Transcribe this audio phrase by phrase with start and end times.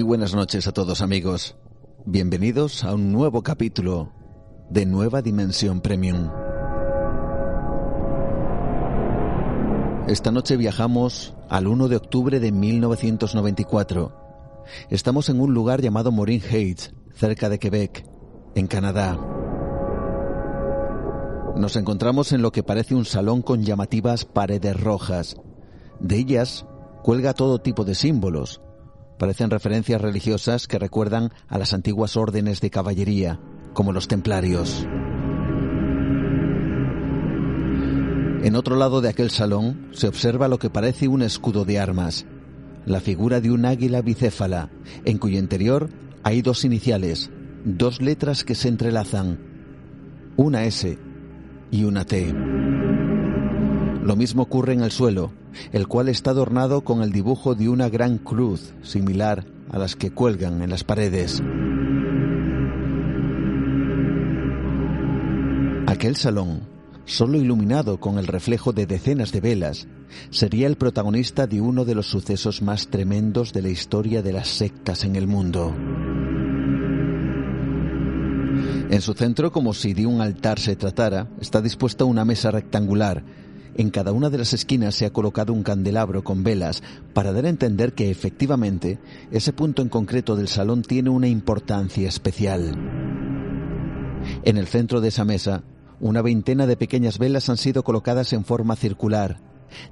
[0.00, 1.56] Muy buenas noches a todos amigos.
[2.06, 4.10] Bienvenidos a un nuevo capítulo
[4.70, 6.30] de Nueva Dimensión Premium.
[10.08, 14.16] Esta noche viajamos al 1 de octubre de 1994.
[14.88, 18.02] Estamos en un lugar llamado Morin Heights, cerca de Quebec,
[18.54, 19.18] en Canadá.
[21.56, 25.36] Nos encontramos en lo que parece un salón con llamativas paredes rojas.
[26.00, 26.64] De ellas
[27.02, 28.62] cuelga todo tipo de símbolos.
[29.20, 33.38] Parecen referencias religiosas que recuerdan a las antiguas órdenes de caballería,
[33.74, 34.86] como los templarios.
[38.42, 42.24] En otro lado de aquel salón se observa lo que parece un escudo de armas,
[42.86, 44.70] la figura de un águila bicéfala,
[45.04, 45.90] en cuyo interior
[46.22, 47.30] hay dos iniciales,
[47.62, 49.38] dos letras que se entrelazan,
[50.38, 50.98] una S
[51.70, 52.34] y una T.
[54.02, 55.34] Lo mismo ocurre en el suelo,
[55.72, 60.10] el cual está adornado con el dibujo de una gran cruz, similar a las que
[60.10, 61.42] cuelgan en las paredes.
[65.86, 66.60] Aquel salón,
[67.04, 69.86] solo iluminado con el reflejo de decenas de velas,
[70.30, 74.48] sería el protagonista de uno de los sucesos más tremendos de la historia de las
[74.48, 75.74] sectas en el mundo.
[78.90, 83.22] En su centro, como si de un altar se tratara, está dispuesta una mesa rectangular.
[83.76, 86.82] En cada una de las esquinas se ha colocado un candelabro con velas
[87.14, 88.98] para dar a entender que efectivamente
[89.30, 92.76] ese punto en concreto del salón tiene una importancia especial.
[94.44, 95.62] En el centro de esa mesa,
[96.00, 99.40] una veintena de pequeñas velas han sido colocadas en forma circular.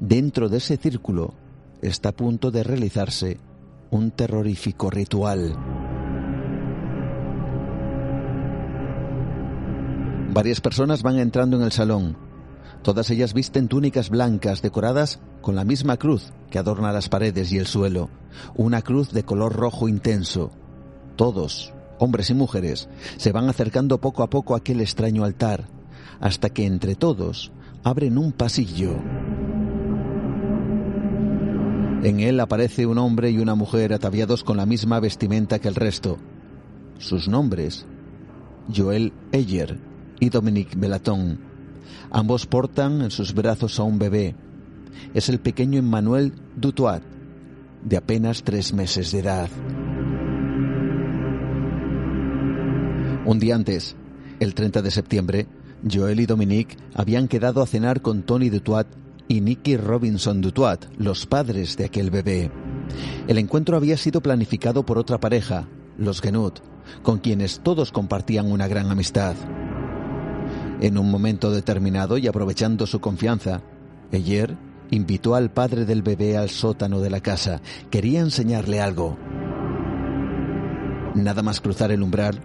[0.00, 1.34] Dentro de ese círculo
[1.82, 3.38] está a punto de realizarse
[3.90, 5.56] un terrorífico ritual.
[10.32, 12.25] Varias personas van entrando en el salón.
[12.82, 17.58] Todas ellas visten túnicas blancas decoradas con la misma cruz que adorna las paredes y
[17.58, 18.10] el suelo,
[18.54, 20.50] una cruz de color rojo intenso.
[21.16, 25.68] Todos, hombres y mujeres, se van acercando poco a poco a aquel extraño altar,
[26.20, 28.96] hasta que entre todos abren un pasillo.
[32.02, 35.74] En él aparece un hombre y una mujer ataviados con la misma vestimenta que el
[35.74, 36.18] resto.
[36.98, 37.84] Sus nombres,
[38.74, 39.78] Joel Eyer
[40.20, 41.45] y Dominique Belaton.
[42.10, 44.34] Ambos portan en sus brazos a un bebé.
[45.14, 47.02] Es el pequeño Emmanuel Dutoit,
[47.82, 49.48] de apenas tres meses de edad.
[53.24, 53.96] Un día antes,
[54.38, 55.46] el 30 de septiembre,
[55.90, 58.86] Joel y Dominique habían quedado a cenar con Tony Dutoit
[59.28, 62.50] y Nicky Robinson Dutoit, los padres de aquel bebé.
[63.26, 65.68] El encuentro había sido planificado por otra pareja,
[65.98, 66.60] los Genut,
[67.02, 69.34] con quienes todos compartían una gran amistad.
[70.80, 73.62] En un momento determinado y aprovechando su confianza,
[74.12, 74.56] Eyer
[74.90, 77.60] invitó al padre del bebé al sótano de la casa.
[77.90, 79.16] Quería enseñarle algo.
[81.14, 82.42] Nada más cruzar el umbral,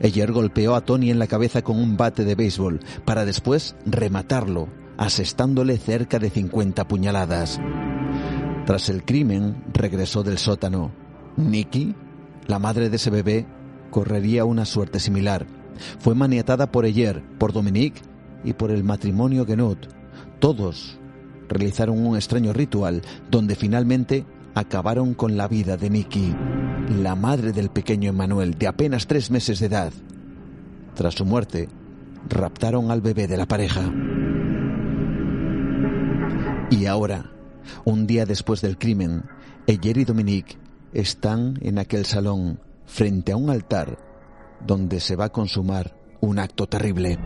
[0.00, 4.68] Eyer golpeó a Tony en la cabeza con un bate de béisbol para después rematarlo,
[4.98, 7.60] asestándole cerca de 50 puñaladas.
[8.66, 10.92] Tras el crimen, regresó del sótano.
[11.36, 11.94] Nikki,
[12.46, 13.46] la madre de ese bebé,
[13.90, 15.46] correría una suerte similar.
[15.98, 18.00] Fue maniatada por Eyer, por Dominique
[18.44, 19.86] y por el matrimonio Genut.
[20.38, 20.98] Todos
[21.48, 24.24] realizaron un extraño ritual donde finalmente
[24.54, 26.34] acabaron con la vida de Nikki,
[27.00, 29.92] la madre del pequeño Emmanuel, de apenas tres meses de edad.
[30.94, 31.68] Tras su muerte,
[32.28, 33.90] raptaron al bebé de la pareja.
[36.70, 37.30] Y ahora,
[37.84, 39.24] un día después del crimen,
[39.66, 40.56] Eyer y Dominique
[40.92, 43.98] están en aquel salón, frente a un altar,
[44.66, 47.18] donde se va a consumar un acto terrible.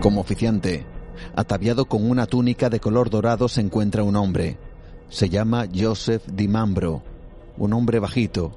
[0.00, 0.86] Como oficiante,
[1.34, 4.58] ataviado con una túnica de color dorado, se encuentra un hombre.
[5.08, 7.02] Se llama Joseph Di Mambro,
[7.56, 8.52] un hombre bajito.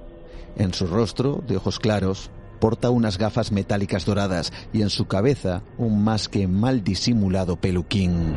[0.58, 2.30] En su rostro, de ojos claros,
[2.60, 8.36] porta unas gafas metálicas doradas y en su cabeza un más que mal disimulado peluquín.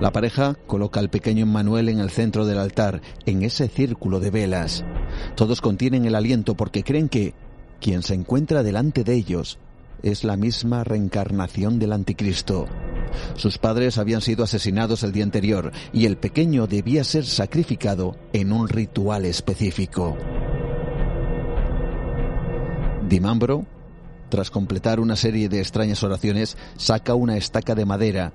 [0.00, 4.30] La pareja coloca al pequeño Manuel en el centro del altar, en ese círculo de
[4.30, 4.84] velas.
[5.36, 7.34] Todos contienen el aliento porque creen que,
[7.80, 9.58] Quien se encuentra delante de ellos
[10.02, 12.66] es la misma reencarnación del anticristo.
[13.34, 18.52] Sus padres habían sido asesinados el día anterior y el pequeño debía ser sacrificado en
[18.52, 20.16] un ritual específico.
[23.08, 23.66] Dimambro,
[24.30, 28.32] tras completar una serie de extrañas oraciones, saca una estaca de madera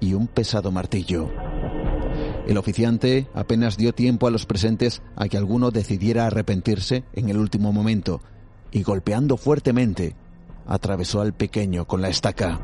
[0.00, 1.30] y un pesado martillo.
[2.46, 7.36] El oficiante apenas dio tiempo a los presentes a que alguno decidiera arrepentirse en el
[7.36, 8.20] último momento
[8.72, 10.16] y golpeando fuertemente
[10.66, 12.60] atravesó al pequeño con la estaca.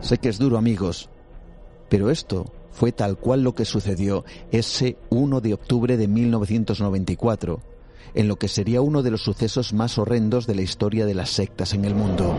[0.00, 1.10] Sé que es duro, amigos,
[1.88, 7.60] pero esto fue tal cual lo que sucedió ese 1 de octubre de 1994,
[8.14, 11.30] en lo que sería uno de los sucesos más horrendos de la historia de las
[11.30, 12.36] sectas en el mundo.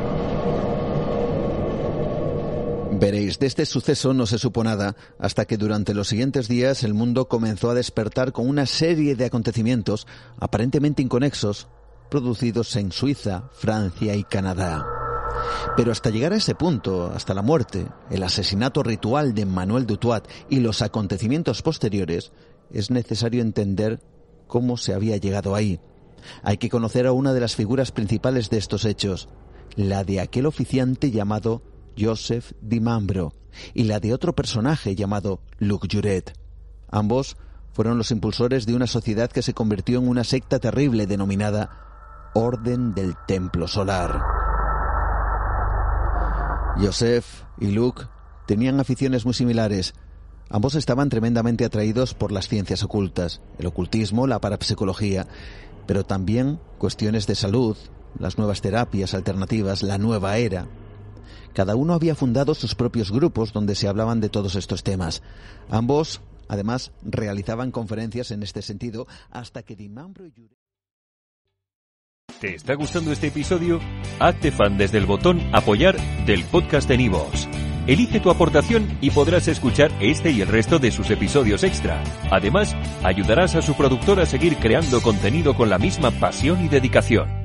[2.97, 6.94] Veréis, de este suceso no se supo nada hasta que durante los siguientes días el
[6.94, 10.07] mundo comenzó a despertar con una serie de acontecimientos
[10.39, 11.68] aparentemente inconexos
[12.09, 14.86] producidos en Suiza, Francia y Canadá.
[15.75, 20.24] Pero hasta llegar a ese punto, hasta la muerte, el asesinato ritual de Manuel Dutoit
[20.50, 22.31] y los acontecimientos posteriores,
[22.71, 24.00] es necesario entender
[24.47, 25.81] cómo se había llegado ahí.
[26.44, 29.27] Hay que conocer a una de las figuras principales de estos hechos,
[29.75, 33.33] la de aquel oficiante llamado Joseph Dimambro
[33.74, 36.38] y la de otro personaje llamado Luc Juret.
[36.89, 37.38] Ambos
[37.74, 42.94] fueron los impulsores de una sociedad que se convirtió en una secta terrible denominada Orden
[42.94, 44.21] del Templo Solar.
[46.77, 48.03] Joseph y Luke
[48.45, 49.94] tenían aficiones muy similares.
[50.50, 55.27] Ambos estaban tremendamente atraídos por las ciencias ocultas, el ocultismo, la parapsicología,
[55.88, 57.77] pero también cuestiones de salud,
[58.19, 60.68] las nuevas terapias alternativas, la nueva era.
[61.56, 65.24] Cada uno había fundado sus propios grupos donde se hablaban de todos estos temas.
[65.69, 66.19] Ambos,
[66.50, 70.34] además, realizaban conferencias en este sentido hasta que Dimambro y
[72.42, 73.80] ¿Te está gustando este episodio?
[74.19, 77.48] Hazte fan desde el botón Apoyar del podcast de Nivos.
[77.88, 82.04] Elige tu aportación y podrás escuchar este y el resto de sus episodios extra.
[82.31, 87.44] Además, ayudarás a su productor a seguir creando contenido con la misma pasión y dedicación.